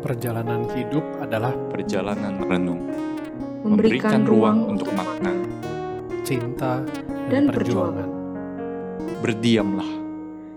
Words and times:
Perjalanan 0.00 0.64
hidup 0.72 1.04
adalah 1.20 1.52
perjalanan 1.68 2.40
renung, 2.40 2.88
memberikan 3.60 4.24
ruang 4.24 4.64
untuk 4.64 4.88
makna. 4.96 5.36
cinta 6.24 6.80
Dan 7.28 7.46
dan, 7.46 7.52
perjuangan. 7.52 8.08
Berdiamlah 9.20 9.90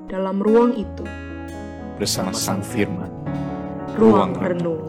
dalam 0.07 0.39
ruang 0.39 0.79
itu, 0.79 1.03
bersama 1.99 2.31
Sang 2.31 2.63
Firman. 2.63 3.11
ruang 3.99 4.31
Ruang 4.31 4.31
renung. 4.39 4.83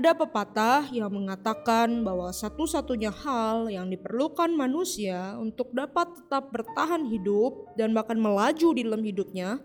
Ada 0.00 0.16
pepatah 0.16 0.88
yang 0.96 1.12
mengatakan 1.12 2.00
bahwa 2.00 2.32
satu-satunya 2.32 3.12
hal 3.12 3.68
yang 3.68 3.92
diperlukan 3.92 4.48
manusia 4.48 5.36
untuk 5.36 5.76
dapat 5.76 6.16
tetap 6.16 6.48
bertahan 6.48 7.04
hidup 7.04 7.68
dan 7.76 7.92
bahkan 7.92 8.16
melaju 8.16 8.72
di 8.72 8.80
dalam 8.80 9.04
hidupnya 9.04 9.60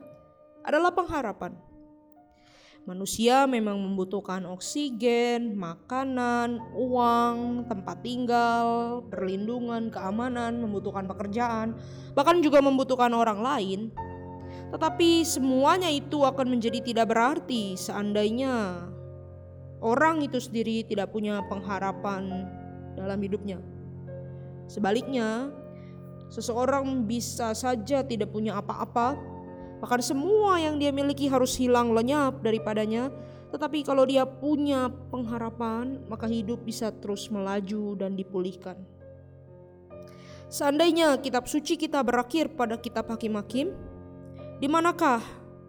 adalah 0.67 0.91
pengharapan. 0.91 1.55
Manusia 2.84 3.48
memang 3.48 3.79
membutuhkan 3.79 4.43
oksigen, 4.52 5.55
makanan, 5.55 6.59
uang, 6.76 7.71
tempat 7.71 8.04
tinggal, 8.04 8.67
perlindungan, 9.07 9.88
keamanan, 9.88 10.59
membutuhkan 10.59 11.07
pekerjaan, 11.07 11.79
bahkan 12.12 12.43
juga 12.43 12.59
membutuhkan 12.59 13.15
orang 13.15 13.40
lain. 13.40 13.88
Tetapi 14.67 15.23
semuanya 15.23 15.88
itu 15.88 16.27
akan 16.27 16.59
menjadi 16.59 16.84
tidak 16.84 17.07
berarti 17.07 17.79
seandainya 17.79 18.91
orang 19.85 20.25
itu 20.25 20.41
sendiri 20.41 20.81
tidak 20.81 21.13
punya 21.13 21.45
pengharapan 21.45 22.49
dalam 22.98 23.21
hidupnya. 23.21 23.62
Sebaliknya, 24.66 25.53
seseorang 26.34 27.05
bisa 27.05 27.53
saja 27.53 28.02
tidak 28.02 28.34
punya 28.34 28.57
apa-apa, 28.57 29.13
bahkan 29.77 30.02
semua 30.02 30.57
yang 30.57 30.81
dia 30.81 30.90
miliki 30.90 31.29
harus 31.29 31.53
hilang 31.53 31.93
lenyap 31.93 32.41
daripadanya. 32.41 33.13
Tetapi 33.54 33.85
kalau 33.85 34.10
dia 34.10 34.26
punya 34.26 34.90
pengharapan, 35.13 36.01
maka 36.10 36.26
hidup 36.26 36.65
bisa 36.65 36.90
terus 36.90 37.29
melaju 37.29 37.93
dan 37.95 38.17
dipulihkan. 38.17 38.76
Seandainya 40.49 41.21
kitab 41.21 41.45
suci 41.45 41.77
kita 41.77 42.01
berakhir 42.01 42.51
pada 42.57 42.76
kitab 42.82 43.05
Hakim-Hakim, 43.07 43.70
di 44.60 44.67
manakah 44.67 45.21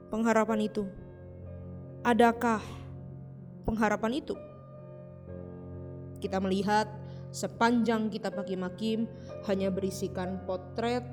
pengharapan 0.09 0.67
itu? 0.67 0.89
Adakah 2.03 2.63
pengharapan 3.67 4.23
itu. 4.23 4.39
Kita 6.23 6.39
melihat 6.39 6.87
sepanjang 7.35 8.09
kitab 8.09 8.39
Hakim-Hakim 8.39 9.05
hanya 9.51 9.69
berisikan 9.69 10.41
potret 10.47 11.05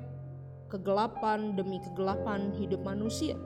kegelapan 0.70 1.58
demi 1.58 1.82
kegelapan 1.82 2.54
hidup 2.56 2.80
manusia. 2.86 3.36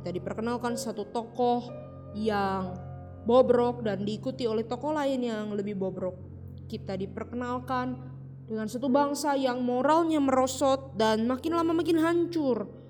Kita 0.00 0.10
diperkenalkan 0.10 0.74
satu 0.74 1.06
tokoh 1.14 1.70
yang 2.18 2.74
bobrok 3.22 3.86
dan 3.86 4.02
diikuti 4.02 4.44
oleh 4.48 4.66
tokoh 4.66 4.96
lain 4.96 5.22
yang 5.22 5.54
lebih 5.54 5.78
bobrok. 5.78 6.18
Kita 6.66 6.98
diperkenalkan 6.98 7.94
dengan 8.44 8.68
satu 8.68 8.90
bangsa 8.92 9.38
yang 9.38 9.64
moralnya 9.64 10.20
merosot 10.20 10.98
dan 10.98 11.24
makin 11.24 11.56
lama 11.56 11.72
makin 11.72 11.96
hancur 11.96 12.83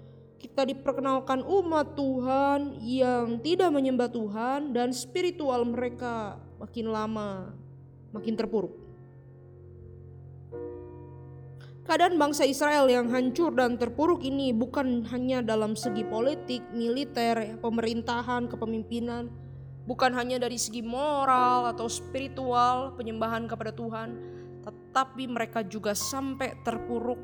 kita 0.45 0.69
diperkenalkan 0.69 1.41
umat 1.41 1.97
Tuhan 1.97 2.77
yang 2.85 3.41
tidak 3.41 3.73
menyembah 3.73 4.13
Tuhan 4.13 4.77
dan 4.77 4.93
spiritual 4.93 5.65
mereka 5.65 6.37
makin 6.61 6.93
lama 6.93 7.49
makin 8.13 8.37
terpuruk. 8.37 8.77
Keadaan 11.89 12.21
bangsa 12.21 12.45
Israel 12.45 12.93
yang 12.93 13.09
hancur 13.09 13.57
dan 13.57 13.81
terpuruk 13.81 14.21
ini 14.21 14.53
bukan 14.53 15.09
hanya 15.09 15.41
dalam 15.41 15.77
segi 15.77 16.05
politik, 16.05 16.61
militer, 16.77 17.57
pemerintahan, 17.61 18.45
kepemimpinan, 18.49 19.33
bukan 19.89 20.13
hanya 20.13 20.37
dari 20.41 20.61
segi 20.61 20.85
moral 20.85 21.73
atau 21.73 21.89
spiritual 21.89 22.93
penyembahan 23.01 23.49
kepada 23.49 23.73
Tuhan, 23.73 24.17
tetapi 24.65 25.25
mereka 25.29 25.65
juga 25.65 25.93
sampai 25.97 26.57
terpuruk 26.65 27.21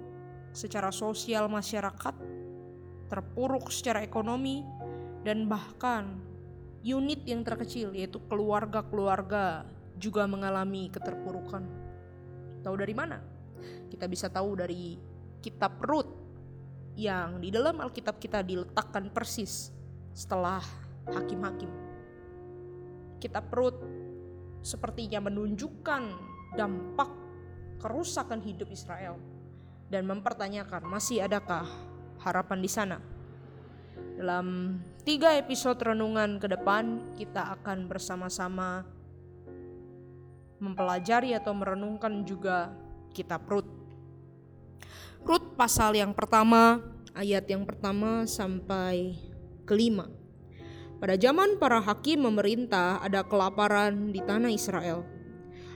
secara 0.52 0.92
sosial 0.92 1.48
masyarakat 1.48 2.39
terpuruk 3.10 3.74
secara 3.74 4.06
ekonomi, 4.06 4.62
dan 5.26 5.50
bahkan 5.50 6.16
unit 6.80 7.20
yang 7.28 7.44
terkecil 7.44 7.92
yaitu 7.92 8.16
keluarga-keluarga 8.30 9.68
juga 10.00 10.24
mengalami 10.24 10.88
keterpurukan. 10.88 11.66
Tahu 12.64 12.74
dari 12.76 12.94
mana? 12.96 13.20
Kita 13.92 14.08
bisa 14.08 14.32
tahu 14.32 14.56
dari 14.56 14.96
kitab 15.44 15.76
Rut 15.84 16.08
yang 16.96 17.40
di 17.40 17.52
dalam 17.52 17.80
Alkitab 17.80 18.16
kita 18.16 18.40
diletakkan 18.40 19.12
persis 19.12 19.68
setelah 20.16 20.64
hakim-hakim. 21.12 21.68
Kitab 23.20 23.52
Rut 23.52 23.76
sepertinya 24.64 25.20
menunjukkan 25.28 26.02
dampak 26.56 27.10
kerusakan 27.80 28.40
hidup 28.44 28.68
Israel 28.72 29.16
dan 29.88 30.08
mempertanyakan 30.08 30.84
masih 30.88 31.24
adakah 31.24 31.68
harapan 32.20 32.58
di 32.60 32.70
sana. 32.70 32.98
Dalam 34.20 34.76
tiga 35.02 35.32
episode 35.40 35.80
renungan 35.80 36.36
ke 36.36 36.46
depan, 36.52 37.16
kita 37.16 37.56
akan 37.56 37.88
bersama-sama 37.88 38.84
mempelajari 40.60 41.32
atau 41.32 41.56
merenungkan 41.56 42.20
juga 42.28 42.68
kitab 43.16 43.48
Rut. 43.48 43.64
Rut 45.24 45.56
pasal 45.56 45.96
yang 45.96 46.12
pertama, 46.12 46.84
ayat 47.16 47.48
yang 47.48 47.64
pertama 47.64 48.28
sampai 48.28 49.16
kelima. 49.64 50.08
Pada 51.00 51.16
zaman 51.16 51.56
para 51.56 51.80
hakim 51.80 52.28
memerintah 52.28 53.00
ada 53.00 53.24
kelaparan 53.24 54.12
di 54.12 54.20
tanah 54.20 54.52
Israel. 54.52 55.08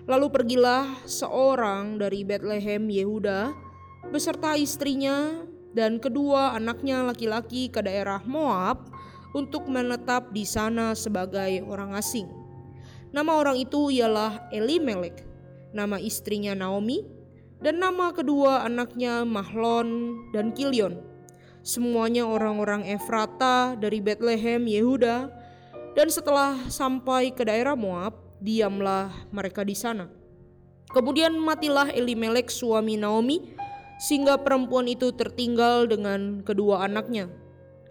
Lalu 0.04 0.26
pergilah 0.28 0.84
seorang 1.08 1.96
dari 1.96 2.28
Bethlehem 2.28 2.84
Yehuda 2.92 3.56
beserta 4.12 4.52
istrinya 4.52 5.48
dan 5.74 5.98
kedua 5.98 6.54
anaknya 6.54 7.02
laki-laki 7.02 7.66
ke 7.68 7.82
daerah 7.82 8.22
Moab 8.24 8.88
untuk 9.34 9.66
menetap 9.66 10.30
di 10.30 10.46
sana 10.46 10.94
sebagai 10.94 11.60
orang 11.66 11.98
asing. 11.98 12.30
Nama 13.10 13.30
orang 13.34 13.58
itu 13.58 13.90
ialah 13.90 14.50
Elimelek, 14.54 15.26
nama 15.74 15.98
istrinya 15.98 16.54
Naomi, 16.54 17.02
dan 17.58 17.82
nama 17.82 18.14
kedua 18.14 18.62
anaknya 18.66 19.26
Mahlon 19.26 20.18
dan 20.30 20.54
Kilion. 20.54 20.98
Semuanya 21.66 22.26
orang-orang 22.26 22.86
Efrata 22.86 23.74
dari 23.74 23.98
Bethlehem, 23.98 24.66
Yehuda, 24.66 25.30
dan 25.94 26.08
setelah 26.10 26.58
sampai 26.70 27.30
ke 27.34 27.46
daerah 27.46 27.78
Moab, 27.78 28.18
diamlah 28.42 29.10
mereka 29.30 29.62
di 29.62 29.78
sana. 29.78 30.10
Kemudian 30.90 31.34
matilah 31.38 31.90
Elimelek 31.90 32.52
suami 32.52 32.94
Naomi 32.94 33.56
sehingga 33.98 34.40
perempuan 34.40 34.90
itu 34.90 35.14
tertinggal 35.14 35.86
dengan 35.86 36.42
kedua 36.42 36.84
anaknya. 36.86 37.30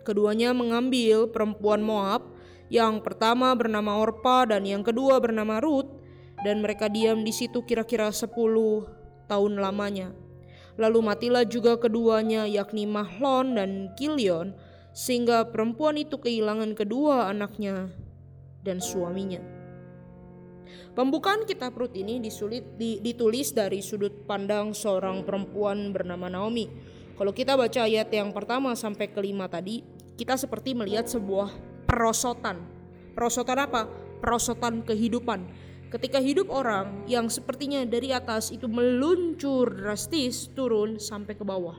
Keduanya 0.03 0.51
mengambil 0.51 1.31
perempuan 1.31 1.79
Moab, 1.79 2.27
yang 2.67 2.99
pertama 2.99 3.55
bernama 3.55 4.01
Orpa 4.03 4.49
dan 4.49 4.67
yang 4.67 4.83
kedua 4.83 5.21
bernama 5.23 5.63
Ruth, 5.63 5.87
dan 6.43 6.59
mereka 6.59 6.91
diam 6.91 7.23
di 7.23 7.31
situ 7.31 7.63
kira-kira 7.63 8.11
10 8.11 8.33
tahun 9.31 9.53
lamanya. 9.61 10.11
Lalu 10.75 10.99
matilah 11.05 11.45
juga 11.45 11.77
keduanya 11.77 12.49
yakni 12.49 12.89
Mahlon 12.89 13.55
dan 13.55 13.71
Kilion, 13.93 14.57
sehingga 14.91 15.47
perempuan 15.53 16.01
itu 16.01 16.17
kehilangan 16.17 16.73
kedua 16.73 17.29
anaknya 17.29 17.93
dan 18.65 18.81
suaminya. 18.81 19.52
Pembukaan 20.93 21.49
kitab 21.49 21.73
Rut 21.73 21.97
ini 21.97 22.21
disulit, 22.21 22.77
di, 22.77 23.01
ditulis 23.01 23.49
dari 23.51 23.81
sudut 23.81 24.29
pandang 24.29 24.77
seorang 24.77 25.25
perempuan 25.25 25.89
bernama 25.89 26.29
Naomi. 26.29 26.69
Kalau 27.17 27.33
kita 27.33 27.57
baca 27.57 27.85
ayat 27.85 28.13
yang 28.13 28.29
pertama 28.29 28.77
sampai 28.77 29.09
kelima 29.09 29.49
tadi, 29.49 29.81
kita 30.13 30.37
seperti 30.37 30.77
melihat 30.77 31.09
sebuah 31.09 31.49
perosotan. 31.89 32.61
Perosotan 33.17 33.65
apa? 33.65 33.89
Perosotan 34.21 34.85
kehidupan. 34.85 35.45
Ketika 35.93 36.17
hidup 36.17 36.49
orang 36.49 37.05
yang 37.05 37.29
sepertinya 37.29 37.85
dari 37.85 38.09
atas 38.09 38.49
itu 38.49 38.65
meluncur 38.65 39.69
drastis 39.69 40.49
turun 40.57 40.97
sampai 40.97 41.37
ke 41.37 41.45
bawah. 41.45 41.77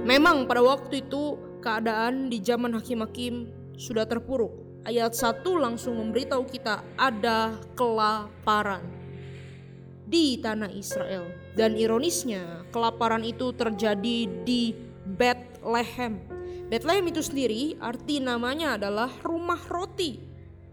Memang 0.00 0.48
pada 0.48 0.64
waktu 0.64 1.04
itu 1.04 1.36
keadaan 1.60 2.32
di 2.32 2.40
zaman 2.40 2.72
hakim-hakim 2.72 3.52
sudah 3.76 4.08
terpuruk 4.08 4.61
ayat 4.82 5.14
1 5.14 5.46
langsung 5.58 5.98
memberitahu 5.98 6.46
kita 6.50 6.82
ada 6.98 7.54
kelaparan 7.78 8.82
di 10.06 10.36
tanah 10.42 10.68
Israel. 10.74 11.32
Dan 11.56 11.78
ironisnya, 11.78 12.68
kelaparan 12.68 13.24
itu 13.24 13.54
terjadi 13.56 14.28
di 14.44 14.76
Bethlehem. 15.08 16.20
Bethlehem 16.68 17.04
itu 17.08 17.20
sendiri 17.24 17.76
arti 17.80 18.20
namanya 18.20 18.76
adalah 18.76 19.08
rumah 19.24 19.60
roti. 19.68 20.20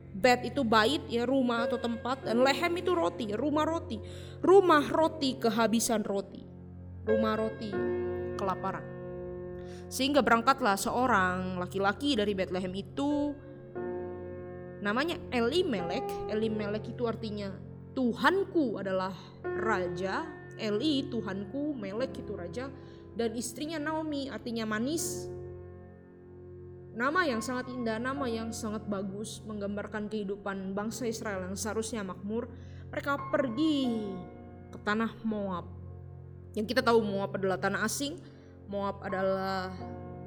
Bet 0.09 0.43
itu 0.43 0.67
bait 0.67 0.99
ya 1.07 1.23
rumah 1.23 1.69
atau 1.69 1.79
tempat 1.79 2.27
dan 2.27 2.43
lehem 2.43 2.73
itu 2.75 2.91
roti, 2.91 3.31
rumah 3.31 3.63
roti. 3.63 3.99
Rumah 4.43 4.91
roti 4.91 5.39
kehabisan 5.39 6.03
roti. 6.03 6.43
Rumah 7.07 7.33
roti 7.39 7.71
kelaparan. 8.35 8.83
Sehingga 9.87 10.19
berangkatlah 10.19 10.75
seorang 10.75 11.57
laki-laki 11.59 12.19
dari 12.19 12.35
Bethlehem 12.35 12.71
itu 12.75 13.33
namanya 14.79 15.19
Elimelek. 15.31 16.05
Elimelek 16.31 16.91
itu 16.91 17.07
artinya 17.07 17.51
Tuhanku 17.93 18.79
adalah 18.79 19.13
raja. 19.43 20.25
Eli 20.59 21.07
Tuhanku, 21.07 21.71
Melek 21.71 22.19
itu 22.19 22.35
raja 22.35 22.67
dan 23.15 23.31
istrinya 23.35 23.79
Naomi 23.79 24.27
artinya 24.27 24.67
manis. 24.67 25.31
Nama 26.91 27.31
yang 27.31 27.39
sangat 27.39 27.71
indah, 27.71 27.95
nama 27.95 28.27
yang 28.27 28.51
sangat 28.51 28.83
bagus 28.83 29.39
menggambarkan 29.47 30.11
kehidupan 30.11 30.75
bangsa 30.75 31.07
Israel 31.07 31.47
yang 31.47 31.55
seharusnya 31.55 32.03
makmur. 32.03 32.51
Mereka 32.91 33.31
pergi 33.31 34.03
ke 34.67 34.77
tanah 34.83 35.15
Moab. 35.23 35.63
Yang 36.59 36.75
kita 36.75 36.81
tahu 36.83 36.99
Moab 36.99 37.39
adalah 37.39 37.55
tanah 37.55 37.87
asing, 37.87 38.19
Moab 38.67 38.99
adalah 38.99 39.71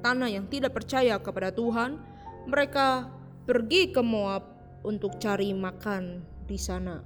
tanah 0.01 0.33
yang 0.33 0.49
tidak 0.49 0.73
percaya 0.73 1.21
kepada 1.21 1.53
Tuhan. 1.53 2.01
Mereka 2.49 3.05
pergi 3.43 3.91
ke 3.91 3.99
Moab 3.99 4.55
untuk 4.87 5.19
cari 5.19 5.51
makan 5.51 6.23
di 6.47 6.55
sana. 6.55 7.03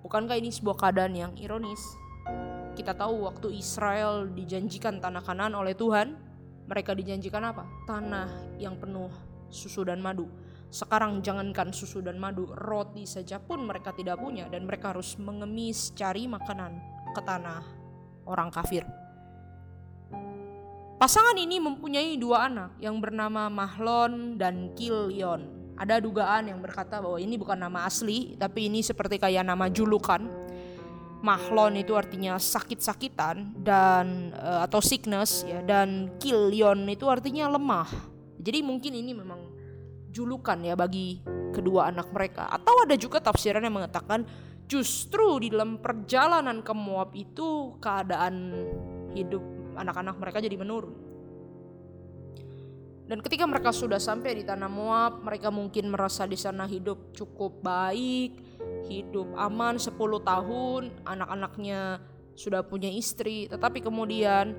Bukankah 0.00 0.40
ini 0.40 0.48
sebuah 0.48 0.80
keadaan 0.80 1.12
yang 1.12 1.32
ironis? 1.36 1.80
Kita 2.72 2.96
tahu 2.96 3.28
waktu 3.28 3.52
Israel 3.52 4.32
dijanjikan 4.32 4.96
tanah 4.96 5.20
kanan 5.20 5.52
oleh 5.52 5.76
Tuhan, 5.76 6.16
mereka 6.64 6.96
dijanjikan 6.96 7.52
apa? 7.52 7.68
Tanah 7.84 8.56
yang 8.56 8.80
penuh 8.80 9.12
susu 9.52 9.84
dan 9.84 10.00
madu. 10.00 10.24
Sekarang 10.72 11.20
jangankan 11.20 11.68
susu 11.68 12.00
dan 12.00 12.16
madu, 12.16 12.48
roti 12.56 13.04
saja 13.04 13.36
pun 13.36 13.68
mereka 13.68 13.92
tidak 13.92 14.24
punya 14.24 14.48
dan 14.48 14.64
mereka 14.64 14.96
harus 14.96 15.20
mengemis 15.20 15.92
cari 15.92 16.24
makanan 16.24 16.80
ke 17.12 17.20
tanah 17.20 17.60
orang 18.24 18.48
kafir. 18.48 18.88
Pasangan 21.02 21.34
ini 21.34 21.58
mempunyai 21.58 22.14
dua 22.14 22.46
anak 22.46 22.78
yang 22.78 23.02
bernama 23.02 23.50
Mahlon 23.50 24.38
dan 24.38 24.70
Kilion. 24.78 25.74
Ada 25.74 25.98
dugaan 25.98 26.46
yang 26.46 26.62
berkata 26.62 27.02
bahwa 27.02 27.18
ini 27.18 27.34
bukan 27.34 27.58
nama 27.58 27.90
asli, 27.90 28.38
tapi 28.38 28.70
ini 28.70 28.86
seperti 28.86 29.18
kayak 29.18 29.42
nama 29.42 29.66
julukan. 29.66 30.22
Mahlon 31.26 31.82
itu 31.82 31.98
artinya 31.98 32.38
sakit-sakitan 32.38 33.50
dan 33.66 34.30
uh, 34.30 34.62
atau 34.62 34.78
sickness 34.78 35.42
ya 35.42 35.58
dan 35.66 36.06
Kilion 36.22 36.86
itu 36.86 37.10
artinya 37.10 37.50
lemah. 37.50 37.90
Jadi 38.38 38.62
mungkin 38.62 38.94
ini 38.94 39.10
memang 39.10 39.42
julukan 40.14 40.62
ya 40.62 40.78
bagi 40.78 41.18
kedua 41.50 41.90
anak 41.90 42.14
mereka. 42.14 42.46
Atau 42.46 42.78
ada 42.78 42.94
juga 42.94 43.18
tafsiran 43.18 43.66
yang 43.66 43.74
mengatakan 43.74 44.22
justru 44.70 45.42
di 45.42 45.50
dalam 45.50 45.82
perjalanan 45.82 46.62
ke 46.62 46.70
Moab 46.70 47.10
itu 47.18 47.74
keadaan 47.82 48.54
hidup 49.18 49.61
anak-anak 49.76 50.16
mereka 50.20 50.38
jadi 50.40 50.56
menurun. 50.56 51.12
Dan 53.12 53.18
ketika 53.20 53.44
mereka 53.44 53.74
sudah 53.74 54.00
sampai 54.00 54.40
di 54.40 54.44
tanah 54.46 54.70
Moab, 54.72 55.20
mereka 55.20 55.52
mungkin 55.52 55.92
merasa 55.92 56.24
di 56.24 56.38
sana 56.38 56.64
hidup 56.64 57.12
cukup 57.12 57.60
baik, 57.60 58.40
hidup 58.88 59.36
aman 59.36 59.76
10 59.76 59.92
tahun, 60.22 60.82
anak-anaknya 61.04 62.00
sudah 62.32 62.64
punya 62.64 62.88
istri, 62.88 63.50
tetapi 63.52 63.84
kemudian 63.84 64.56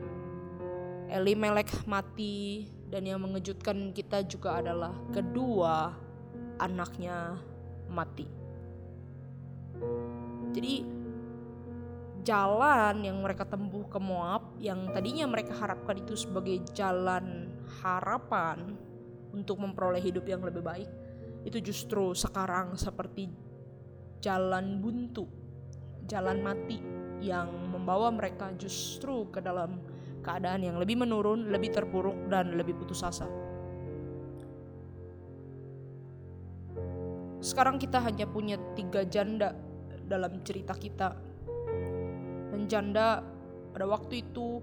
Elimelek 1.10 1.70
mati 1.86 2.70
dan 2.90 3.06
yang 3.06 3.22
mengejutkan 3.22 3.94
kita 3.94 4.22
juga 4.26 4.62
adalah 4.62 4.94
kedua 5.14 5.94
anaknya 6.62 7.38
mati. 7.90 8.26
Jadi 10.54 11.03
jalan 12.24 13.04
yang 13.04 13.20
mereka 13.20 13.44
tempuh 13.44 13.86
ke 13.92 14.00
Moab 14.00 14.56
yang 14.60 14.90
tadinya 14.96 15.28
mereka 15.28 15.54
harapkan 15.60 16.00
itu 16.00 16.16
sebagai 16.16 16.64
jalan 16.72 17.52
harapan 17.84 18.80
untuk 19.36 19.60
memperoleh 19.60 20.00
hidup 20.00 20.24
yang 20.28 20.40
lebih 20.40 20.64
baik 20.64 20.90
itu 21.44 21.60
justru 21.60 22.16
sekarang 22.16 22.80
seperti 22.80 23.28
jalan 24.24 24.80
buntu, 24.80 25.28
jalan 26.08 26.40
mati 26.40 26.80
yang 27.20 27.52
membawa 27.72 28.08
mereka 28.12 28.56
justru 28.56 29.28
ke 29.28 29.44
dalam 29.44 29.84
keadaan 30.24 30.64
yang 30.64 30.80
lebih 30.80 30.96
menurun, 30.96 31.52
lebih 31.52 31.76
terpuruk 31.76 32.16
dan 32.32 32.56
lebih 32.56 32.80
putus 32.80 33.04
asa. 33.04 33.28
Sekarang 37.44 37.76
kita 37.76 38.00
hanya 38.00 38.24
punya 38.24 38.56
tiga 38.72 39.04
janda 39.04 39.52
dalam 40.08 40.40
cerita 40.48 40.72
kita. 40.72 41.33
Dan 42.54 42.70
janda 42.70 43.26
pada 43.74 43.90
waktu 43.90 44.22
itu 44.22 44.62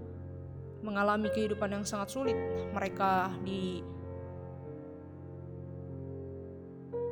mengalami 0.81 1.27
kehidupan 1.29 1.75
yang 1.75 1.83
sangat 1.83 2.15
sulit. 2.15 2.39
Mereka 2.71 3.43
di 3.43 3.83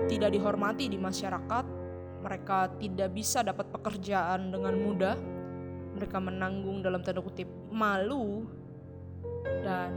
tidak 0.08 0.32
dihormati 0.32 0.88
di 0.88 0.96
masyarakat, 0.96 1.66
mereka 2.24 2.72
tidak 2.80 3.10
bisa 3.12 3.44
dapat 3.44 3.68
pekerjaan 3.70 4.50
dengan 4.50 4.74
mudah. 4.80 5.18
Mereka 6.00 6.18
menanggung 6.24 6.80
dalam 6.80 7.04
tanda 7.04 7.20
kutip 7.20 7.50
malu 7.68 8.48
dan 9.44 9.92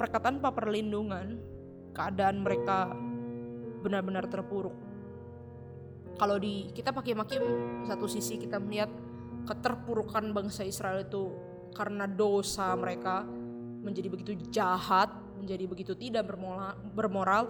mereka 0.00 0.18
tanpa 0.18 0.48
perlindungan, 0.50 1.38
keadaan 1.92 2.40
mereka 2.40 2.90
benar-benar 3.84 4.26
terpuruk. 4.26 4.74
Kalau 6.16 6.36
di 6.36 6.70
kita 6.72 6.92
pakai 6.92 7.16
makim 7.16 7.42
satu 7.88 8.06
sisi 8.06 8.38
kita 8.38 8.60
melihat 8.60 8.92
keterpurukan 9.48 10.30
bangsa 10.30 10.62
Israel 10.62 11.02
itu 11.02 11.32
karena 11.72 12.04
dosa 12.06 12.76
mereka 12.76 13.26
menjadi 13.82 14.08
begitu 14.12 14.32
jahat, 14.52 15.10
menjadi 15.34 15.64
begitu 15.66 15.92
tidak 15.98 16.30
bermoral, 16.30 16.78
bermoral. 16.94 17.44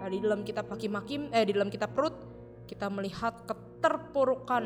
Nah, 0.00 0.08
di 0.08 0.18
dalam 0.20 0.40
kitab 0.44 0.68
Hakim-Hakim, 0.72 1.32
eh 1.32 1.44
di 1.44 1.52
dalam 1.52 1.68
kitab 1.68 1.92
Rut, 1.92 2.16
kita 2.64 2.88
melihat 2.88 3.44
keterpurukan 3.44 4.64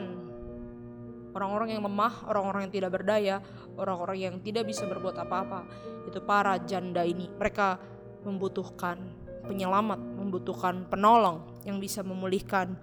orang-orang 1.34 1.74
yang 1.74 1.82
lemah, 1.82 2.26
orang-orang 2.30 2.70
yang 2.70 2.74
tidak 2.74 2.90
berdaya, 2.94 3.36
orang-orang 3.74 4.18
yang 4.18 4.34
tidak 4.42 4.66
bisa 4.70 4.86
berbuat 4.86 5.18
apa-apa. 5.18 5.66
Itu 6.06 6.22
para 6.22 6.58
janda 6.62 7.02
ini. 7.02 7.26
Mereka 7.26 7.78
membutuhkan 8.22 8.98
penyelamat, 9.46 9.98
membutuhkan 9.98 10.86
penolong 10.86 11.62
yang 11.66 11.78
bisa 11.78 12.02
memulihkan 12.02 12.78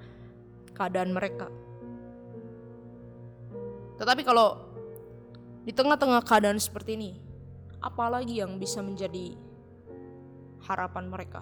keadaan 0.75 1.15
mereka. 1.15 1.47
Tetapi 3.95 4.21
kalau 4.27 4.59
di 5.63 5.71
tengah-tengah 5.71 6.21
keadaan 6.27 6.59
seperti 6.59 6.99
ini, 6.99 7.11
apalagi 7.79 8.43
yang 8.43 8.59
bisa 8.59 8.83
menjadi 8.83 9.33
harapan 10.67 11.07
mereka? 11.07 11.41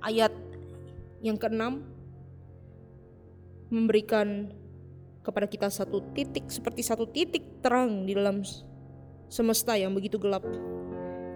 Ayat 0.00 0.32
yang 1.20 1.36
keenam 1.36 1.84
memberikan 3.68 4.48
kepada 5.20 5.44
kita 5.44 5.68
satu 5.68 6.00
titik 6.16 6.48
seperti 6.48 6.80
satu 6.80 7.04
titik 7.04 7.60
terang 7.60 8.08
di 8.08 8.16
dalam 8.16 8.40
semesta 9.28 9.76
yang 9.76 9.92
begitu 9.92 10.16
gelap. 10.16 10.42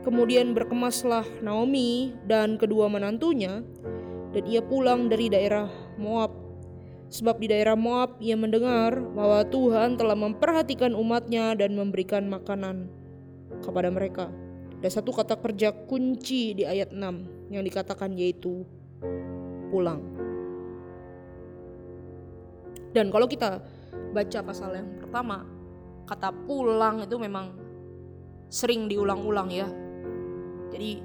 Kemudian 0.03 0.53
berkemaslah 0.57 1.25
Naomi 1.45 2.13
dan 2.29 2.57
kedua 2.57 2.89
menantunya 2.89 3.65
dan 4.35 4.43
ia 4.51 4.61
pulang 4.61 5.07
dari 5.07 5.31
daerah 5.31 5.71
Moab 5.95 6.45
Sebab 7.15 7.39
di 7.39 7.47
daerah 7.47 7.79
Moab 7.79 8.19
ia 8.19 8.35
mendengar 8.35 8.99
bahwa 8.99 9.47
Tuhan 9.47 9.95
telah 9.95 10.19
memperhatikan 10.19 10.99
umatnya 10.99 11.55
dan 11.55 11.79
memberikan 11.79 12.27
makanan 12.27 12.91
kepada 13.63 13.87
mereka. 13.87 14.35
Ada 14.83 14.99
satu 14.99 15.15
kata 15.15 15.39
kerja 15.39 15.71
kunci 15.87 16.59
di 16.59 16.67
ayat 16.67 16.91
6 16.91 17.55
yang 17.55 17.63
dikatakan 17.63 18.19
yaitu 18.19 18.67
pulang. 19.71 20.03
Dan 22.91 23.15
kalau 23.15 23.31
kita 23.31 23.63
baca 24.11 24.39
pasal 24.43 24.75
yang 24.75 24.91
pertama, 24.99 25.47
kata 26.11 26.35
pulang 26.51 27.07
itu 27.07 27.15
memang 27.15 27.55
sering 28.51 28.91
diulang-ulang 28.91 29.55
ya. 29.55 29.71
Jadi 30.75 30.99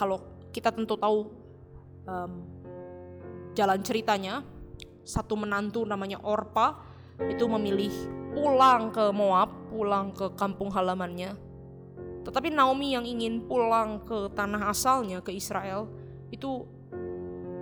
kalau 0.00 0.48
kita 0.48 0.72
tentu 0.72 0.96
tahu 0.96 1.28
um, 2.06 2.46
jalan 3.52 3.80
ceritanya, 3.82 4.42
satu 5.06 5.38
menantu 5.38 5.86
namanya 5.86 6.18
Orpa 6.22 6.82
itu 7.30 7.46
memilih 7.46 7.92
pulang 8.34 8.92
ke 8.92 9.10
Moab, 9.14 9.70
pulang 9.72 10.12
ke 10.12 10.34
kampung 10.36 10.68
halamannya. 10.68 11.38
Tetapi 12.26 12.50
Naomi 12.50 12.98
yang 12.98 13.06
ingin 13.06 13.46
pulang 13.46 14.02
ke 14.02 14.34
tanah 14.34 14.74
asalnya 14.74 15.22
ke 15.22 15.30
Israel 15.30 15.86
itu 16.34 16.66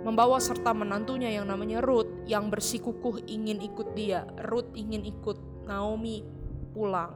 membawa 0.01 0.41
serta 0.41 0.73
menantunya 0.73 1.33
yang 1.33 1.45
namanya 1.49 1.81
Ruth 1.85 2.25
yang 2.25 2.49
bersikukuh 2.49 3.25
ingin 3.29 3.61
ikut 3.61 3.93
dia. 3.93 4.25
Ruth 4.49 4.73
ingin 4.73 5.05
ikut 5.05 5.65
Naomi 5.69 6.25
pulang. 6.73 7.13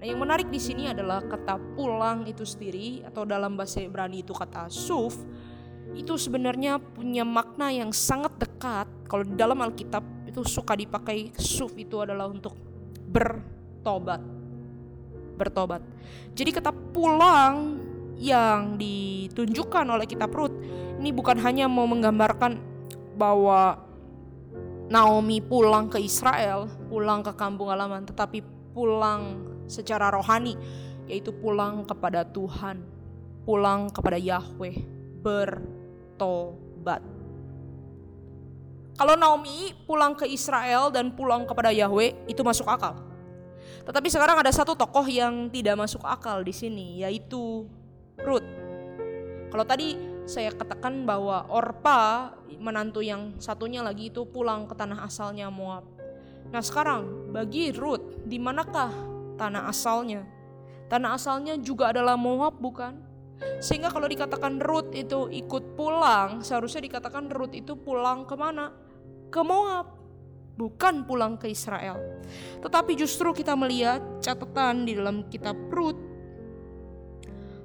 Nah, 0.00 0.04
yang 0.10 0.18
menarik 0.18 0.50
di 0.50 0.58
sini 0.58 0.90
adalah 0.90 1.22
kata 1.22 1.78
pulang 1.78 2.26
itu 2.26 2.42
sendiri 2.42 3.06
atau 3.06 3.22
dalam 3.22 3.54
bahasa 3.54 3.80
Ibrani 3.80 4.26
itu 4.26 4.34
kata 4.34 4.66
suf 4.66 5.14
itu 5.92 6.16
sebenarnya 6.16 6.80
punya 6.80 7.22
makna 7.22 7.68
yang 7.68 7.92
sangat 7.92 8.32
dekat. 8.40 8.88
Kalau 9.06 9.24
dalam 9.24 9.60
Alkitab 9.60 10.02
itu 10.24 10.40
suka 10.48 10.72
dipakai 10.72 11.36
suf 11.36 11.76
itu 11.76 12.00
adalah 12.00 12.28
untuk 12.28 12.56
bertobat. 13.12 14.20
Bertobat. 15.36 15.82
Jadi 16.32 16.50
kata 16.52 16.72
pulang 16.72 17.76
yang 18.16 18.78
ditunjukkan 18.80 19.84
oleh 19.88 20.06
kitab 20.06 20.32
Rut 20.32 20.54
ini 21.02 21.10
bukan 21.10 21.34
hanya 21.42 21.66
mau 21.66 21.84
menggambarkan 21.84 22.56
bahwa 23.18 23.74
Naomi 24.92 25.40
pulang 25.40 25.88
ke 25.88 25.98
Israel, 25.98 26.68
pulang 26.92 27.24
ke 27.24 27.32
kampung 27.32 27.72
halaman, 27.72 28.04
tetapi 28.04 28.44
pulang 28.76 29.40
secara 29.64 30.12
rohani, 30.12 30.52
yaitu 31.08 31.32
pulang 31.32 31.88
kepada 31.88 32.28
Tuhan, 32.28 32.84
pulang 33.48 33.88
kepada 33.88 34.20
Yahweh, 34.20 34.76
bertobat. 36.22 37.02
Kalau 38.94 39.18
Naomi 39.18 39.74
pulang 39.88 40.14
ke 40.14 40.28
Israel 40.28 40.92
dan 40.94 41.10
pulang 41.10 41.42
kepada 41.42 41.74
Yahweh 41.74 42.30
itu 42.30 42.44
masuk 42.46 42.68
akal. 42.70 42.94
Tetapi 43.82 44.06
sekarang 44.06 44.38
ada 44.38 44.52
satu 44.54 44.78
tokoh 44.78 45.02
yang 45.10 45.50
tidak 45.50 45.74
masuk 45.74 46.06
akal 46.06 46.38
di 46.44 46.54
sini 46.54 47.02
yaitu 47.02 47.66
Ruth. 48.22 48.46
Kalau 49.50 49.64
tadi 49.66 49.98
saya 50.22 50.54
katakan 50.54 51.02
bahwa 51.02 51.50
Orpa 51.50 52.30
menantu 52.62 53.02
yang 53.02 53.34
satunya 53.42 53.82
lagi 53.82 54.14
itu 54.14 54.22
pulang 54.22 54.70
ke 54.70 54.74
tanah 54.78 55.02
asalnya 55.02 55.50
Moab. 55.50 55.82
Nah 56.54 56.62
sekarang 56.62 57.34
bagi 57.34 57.74
Ruth 57.74 58.22
di 58.22 58.38
manakah 58.38 58.92
tanah 59.34 59.66
asalnya? 59.66 60.22
Tanah 60.86 61.18
asalnya 61.18 61.58
juga 61.58 61.90
adalah 61.90 62.14
Moab 62.14 62.60
bukan? 62.62 63.11
Sehingga 63.62 63.94
kalau 63.94 64.10
dikatakan 64.10 64.58
Ruth 64.58 64.90
itu 64.92 65.30
ikut 65.30 65.78
pulang, 65.78 66.42
seharusnya 66.42 66.82
dikatakan 66.82 67.30
Ruth 67.30 67.54
itu 67.54 67.78
pulang 67.78 68.26
ke 68.26 68.34
mana? 68.34 68.74
Ke 69.30 69.40
Moab, 69.46 70.02
bukan 70.58 71.06
pulang 71.06 71.38
ke 71.38 71.48
Israel. 71.50 71.98
Tetapi 72.58 72.92
justru 72.98 73.30
kita 73.30 73.54
melihat 73.54 74.02
catatan 74.18 74.84
di 74.84 74.98
dalam 74.98 75.26
kitab 75.30 75.56
Ruth. 75.70 75.98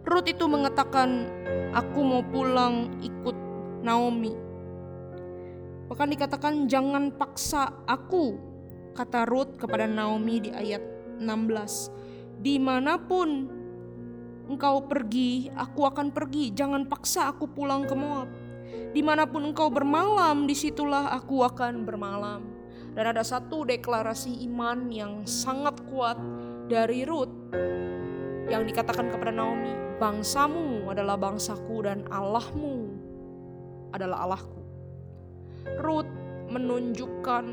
Ruth 0.07 0.27
itu 0.29 0.45
mengatakan, 0.47 1.27
aku 1.75 1.99
mau 1.99 2.23
pulang 2.23 2.95
ikut 3.03 3.35
Naomi. 3.83 4.31
Bahkan 5.87 6.09
dikatakan 6.15 6.53
jangan 6.67 7.11
paksa 7.15 7.83
aku, 7.87 8.39
kata 8.95 9.27
Ruth 9.27 9.59
kepada 9.59 9.83
Naomi 9.87 10.43
di 10.43 10.51
ayat 10.51 10.83
16. 11.19 12.39
Di 12.39 12.55
mana 12.61 13.01
pun 13.01 13.56
engkau 14.47 14.87
pergi, 14.87 15.51
aku 15.53 15.85
akan 15.85 16.15
pergi. 16.15 16.55
Jangan 16.55 16.87
paksa 16.87 17.29
aku 17.31 17.51
pulang 17.51 17.83
ke 17.85 17.93
Moab. 17.93 18.31
Di 18.95 19.03
mana 19.03 19.27
pun 19.27 19.43
engkau 19.43 19.67
bermalam, 19.67 20.47
di 20.47 20.55
situlah 20.55 21.11
aku 21.13 21.43
akan 21.43 21.83
bermalam. 21.83 22.41
Dan 22.97 23.13
ada 23.13 23.21
satu 23.21 23.61
deklarasi 23.67 24.41
iman 24.49 24.89
yang 24.89 25.21
sangat 25.29 25.77
kuat 25.85 26.17
dari 26.65 27.05
Ruth 27.05 27.31
yang 28.47 28.63
dikatakan 28.63 29.11
kepada 29.11 29.29
Naomi, 29.29 29.99
bangsamu 29.99 30.87
adalah 30.87 31.19
bangsaku 31.19 31.83
dan 31.83 32.07
Allahmu 32.09 32.89
adalah 33.91 34.23
Allahku. 34.25 34.63
Ruth 35.83 36.09
menunjukkan 36.47 37.45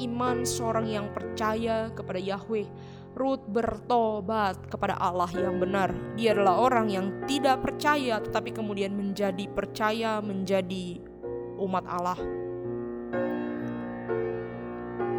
iman 0.00 0.36
seorang 0.42 0.88
yang 0.88 1.06
percaya 1.12 1.92
kepada 1.92 2.16
Yahweh 2.16 2.64
Ruth 3.12 3.44
bertobat 3.44 4.72
kepada 4.72 4.96
Allah 4.96 5.28
yang 5.36 5.60
benar. 5.60 5.92
Dia 6.16 6.32
adalah 6.32 6.64
orang 6.64 6.88
yang 6.88 7.06
tidak 7.28 7.60
percaya 7.60 8.18
tetapi 8.24 8.56
kemudian 8.56 8.96
menjadi 8.96 9.44
percaya 9.52 10.24
menjadi 10.24 10.96
umat 11.60 11.84
Allah. 11.84 12.18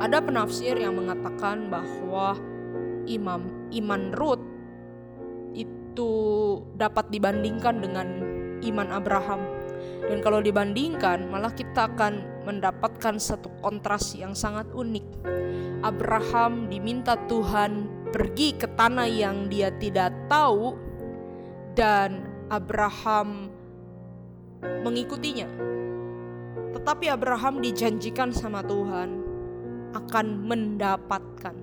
Ada 0.03 0.19
penafsir 0.19 0.75
yang 0.75 0.99
mengatakan 0.99 1.71
bahwa 1.71 2.35
imam 3.07 3.71
iman 3.71 4.03
Ruth 4.11 4.43
itu 5.53 6.11
dapat 6.75 7.07
dibandingkan 7.13 7.79
dengan 7.79 8.07
iman 8.65 8.89
Abraham. 8.89 9.41
Dan 10.09 10.19
kalau 10.19 10.43
dibandingkan, 10.43 11.31
malah 11.31 11.53
kita 11.53 11.87
akan 11.87 12.32
mendapatkan 12.43 13.17
satu 13.17 13.49
kontras 13.63 14.13
yang 14.13 14.35
sangat 14.35 14.67
unik. 14.71 15.05
Abraham 15.83 16.71
diminta 16.71 17.19
Tuhan 17.27 17.87
pergi 18.13 18.55
ke 18.55 18.67
tanah 18.77 19.07
yang 19.09 19.51
dia 19.51 19.73
tidak 19.75 20.13
tahu, 20.31 20.77
dan 21.73 22.23
Abraham 22.53 23.49
mengikutinya. 24.61 25.49
Tetapi 26.73 27.05
Abraham 27.09 27.61
dijanjikan 27.61 28.29
sama 28.33 28.61
Tuhan 28.65 29.21
akan 29.93 30.25
mendapatkan. 30.45 31.55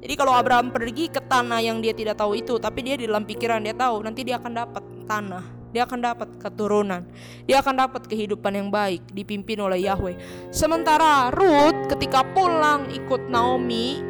Jadi 0.00 0.14
kalau 0.16 0.32
Abraham 0.32 0.72
pergi 0.72 1.12
ke 1.12 1.20
tanah 1.20 1.60
yang 1.60 1.84
dia 1.84 1.92
tidak 1.92 2.16
tahu 2.16 2.32
itu, 2.32 2.56
tapi 2.56 2.80
dia 2.80 2.96
di 2.96 3.04
dalam 3.04 3.28
pikiran 3.28 3.60
dia 3.60 3.76
tahu 3.76 4.00
nanti 4.00 4.24
dia 4.24 4.40
akan 4.40 4.52
dapat 4.56 4.84
tanah, 5.04 5.44
dia 5.70 5.86
akan 5.86 6.00
dapat 6.02 6.28
keturunan, 6.42 7.06
dia 7.46 7.62
akan 7.62 7.74
dapat 7.86 8.02
kehidupan 8.10 8.52
yang 8.54 8.68
baik 8.68 9.06
dipimpin 9.14 9.58
oleh 9.62 9.86
Yahweh. 9.86 10.18
Sementara 10.50 11.30
Ruth 11.30 11.90
ketika 11.94 12.26
pulang 12.34 12.90
ikut 12.90 13.30
Naomi, 13.30 14.02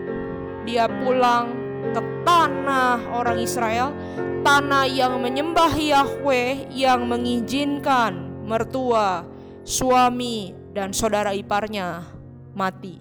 dia 0.64 0.88
pulang 0.88 1.52
ke 1.92 2.00
tanah 2.24 3.12
orang 3.12 3.38
Israel, 3.40 3.92
tanah 4.40 4.88
yang 4.88 5.20
menyembah 5.20 5.72
Yahweh 5.76 6.72
yang 6.72 7.04
mengizinkan 7.04 8.44
mertua, 8.48 9.24
suami, 9.62 10.56
dan 10.72 10.96
saudara 10.96 11.36
iparnya 11.36 12.08
mati. 12.56 12.96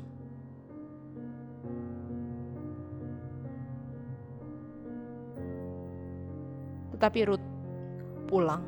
Tetapi 6.99 7.19
Ruth 7.31 7.48
pulang. 8.29 8.61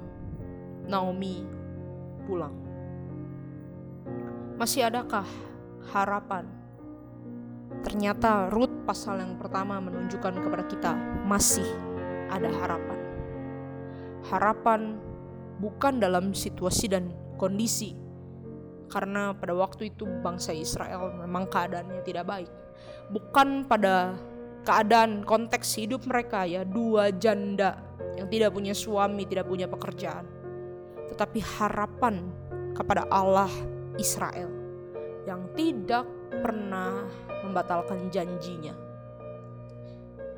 Naomi 0.90 1.46
pulang. 2.26 2.58
Masih 4.58 4.90
adakah 4.90 5.26
harapan? 5.94 6.50
Ternyata 7.86 8.50
Ruth 8.50 8.74
pasal 8.84 9.22
yang 9.22 9.38
pertama 9.38 9.78
menunjukkan 9.78 10.42
kepada 10.42 10.64
kita 10.66 10.92
masih 11.30 11.66
ada 12.28 12.50
harapan. 12.50 13.00
Harapan 14.28 14.82
bukan 15.62 16.02
dalam 16.02 16.34
situasi 16.34 16.90
dan 16.90 17.14
kondisi 17.38 17.94
karena 18.92 19.32
pada 19.32 19.56
waktu 19.56 19.94
itu 19.94 20.04
bangsa 20.20 20.52
Israel 20.52 21.16
memang 21.16 21.48
keadaannya 21.48 22.04
tidak 22.04 22.28
baik. 22.28 22.52
Bukan 23.14 23.66
pada 23.66 24.20
keadaan 24.68 25.24
konteks 25.24 25.80
hidup 25.80 26.06
mereka 26.06 26.46
ya 26.46 26.68
dua 26.68 27.10
janda 27.16 27.80
yang 28.18 28.28
tidak 28.28 28.52
punya 28.52 28.76
suami, 28.76 29.24
tidak 29.28 29.48
punya 29.48 29.68
pekerjaan, 29.68 30.26
tetapi 31.12 31.40
harapan 31.40 32.28
kepada 32.76 33.08
Allah 33.12 33.52
Israel 34.00 34.50
yang 35.28 35.52
tidak 35.54 36.08
pernah 36.42 37.06
membatalkan 37.46 38.10
janjinya. 38.10 38.74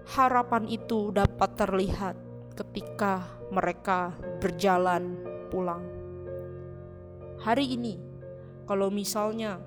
Harapan 0.03 0.67
itu 0.67 1.15
dapat 1.15 1.55
terlihat 1.55 2.15
ketika 2.59 3.23
mereka 3.49 4.11
berjalan 4.43 5.15
pulang. 5.47 5.85
Hari 7.39 7.75
ini, 7.75 7.95
kalau 8.67 8.91
misalnya 8.91 9.59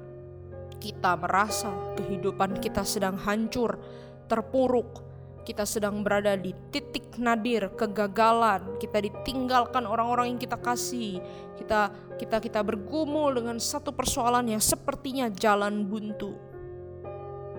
kita 0.77 1.17
merasa 1.17 1.73
kehidupan 1.97 2.61
kita 2.61 2.85
sedang 2.85 3.17
hancur, 3.17 3.81
terpuruk, 4.29 5.01
kita 5.47 5.63
sedang 5.63 6.03
berada 6.03 6.35
di 6.35 6.51
titik 6.75 7.15
nadir 7.23 7.71
kegagalan, 7.79 8.75
kita 8.83 8.99
ditinggalkan 8.99 9.87
orang-orang 9.87 10.35
yang 10.35 10.41
kita 10.43 10.59
kasih, 10.59 11.23
kita 11.55 11.95
kita 12.19 12.43
kita 12.43 12.61
bergumul 12.67 13.31
dengan 13.31 13.63
satu 13.63 13.95
persoalan 13.95 14.51
yang 14.51 14.59
sepertinya 14.59 15.31
jalan 15.31 15.87
buntu. 15.87 16.35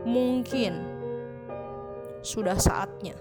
Mungkin 0.03 0.75
sudah 2.20 2.60
saatnya 2.60 3.15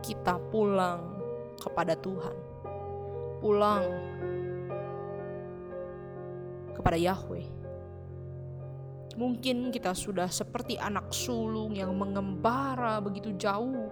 kita 0.00 0.40
pulang 0.48 1.20
kepada 1.60 1.92
Tuhan. 2.00 2.36
Pulang 3.44 3.84
kepada 6.72 6.96
Yahweh 6.96 7.57
Mungkin 9.18 9.74
kita 9.74 9.98
sudah 9.98 10.30
seperti 10.30 10.78
anak 10.78 11.10
sulung 11.10 11.74
yang 11.74 11.90
mengembara 11.90 13.02
begitu 13.02 13.34
jauh. 13.34 13.90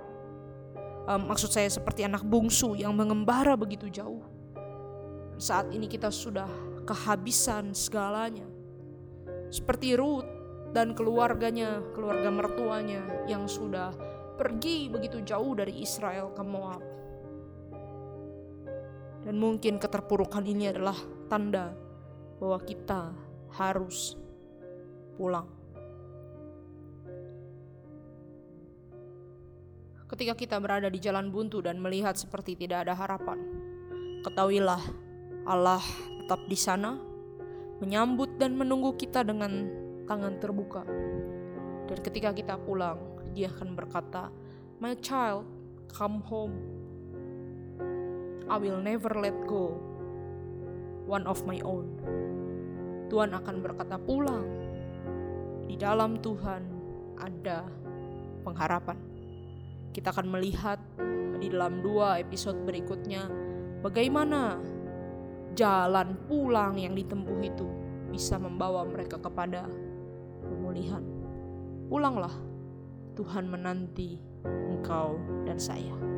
Um, 1.11 1.27
maksud 1.27 1.51
saya 1.51 1.67
seperti 1.67 2.07
anak 2.07 2.23
bungsu 2.23 2.79
yang 2.79 2.95
mengembara 2.95 3.59
begitu 3.59 3.91
jauh. 3.91 4.23
Saat 5.35 5.75
ini 5.75 5.91
kita 5.91 6.15
sudah 6.15 6.47
kehabisan 6.87 7.75
segalanya. 7.75 8.47
Seperti 9.51 9.99
Ruth 9.99 10.31
dan 10.71 10.95
keluarganya, 10.95 11.83
keluarga 11.91 12.31
mertuanya 12.31 13.03
yang 13.27 13.51
sudah 13.51 13.91
pergi 14.39 14.87
begitu 14.87 15.27
jauh 15.27 15.59
dari 15.59 15.83
Israel 15.83 16.31
ke 16.31 16.43
Moab. 16.47 16.83
Dan 19.27 19.43
mungkin 19.43 19.83
keterpurukan 19.83 20.47
ini 20.47 20.71
adalah 20.71 20.95
tanda 21.27 21.75
bahwa 22.39 22.63
kita 22.63 23.11
harus 23.59 24.15
pulang. 25.17 25.57
ketika 30.07 30.39
kita 30.39 30.57
berada 30.63 30.87
di 30.87 31.03
jalan 31.03 31.35
buntu 31.35 31.59
dan 31.59 31.83
melihat 31.83 32.15
seperti 32.15 32.55
tidak 32.55 32.87
ada 32.87 32.95
harapan, 32.95 33.43
ketahuilah 34.23 34.81
Allah 35.47 35.83
tetap 36.23 36.47
di 36.47 36.59
sana, 36.59 36.99
menyambut 37.83 38.39
dan 38.39 38.55
menunggu 38.55 38.95
kita 38.95 39.27
dengan 39.27 39.67
tangan 40.07 40.39
terbuka. 40.39 40.87
Dan 41.87 41.99
ketika 42.03 42.31
kita 42.35 42.55
pulang, 42.59 42.99
Dia 43.37 43.53
akan 43.53 43.77
berkata, 43.77 44.33
"My 44.81 44.97
child, 44.97 45.45
come 45.93 46.25
home. 46.25 46.57
I 48.49 48.57
will 48.57 48.81
never 48.81 49.13
let 49.13 49.37
go 49.45 49.77
one 51.05 51.29
of 51.29 51.45
my 51.45 51.61
own." 51.61 52.01
Tuhan 53.13 53.37
akan 53.37 53.57
berkata, 53.61 54.01
"Pulang. 54.01 54.66
Di 55.67 55.77
dalam 55.77 56.19
Tuhan 56.23 56.63
ada 57.19 57.67
pengharapan." 58.47 58.99
Kita 59.93 60.13
akan 60.13 60.27
melihat 60.33 60.79
di 61.37 61.53
dalam 61.53 61.85
dua 61.85 62.17
episode 62.21 62.57
berikutnya 62.65 63.29
bagaimana 63.85 64.61
jalan 65.57 66.17
pulang 66.29 66.77
yang 66.77 66.93
ditempuh 66.93 67.39
itu 67.41 67.67
bisa 68.13 68.37
membawa 68.41 68.85
mereka 68.85 69.21
kepada 69.21 69.69
pemulihan. 70.45 71.05
Pulanglah, 71.89 72.33
Tuhan 73.17 73.49
menanti 73.49 74.21
engkau 74.45 75.17
dan 75.49 75.57
saya. 75.57 76.16